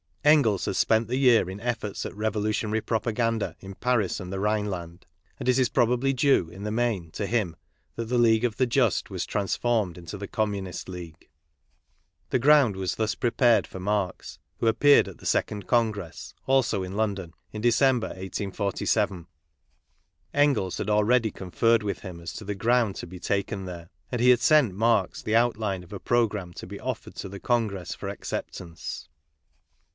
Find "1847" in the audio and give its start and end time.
18.07-19.27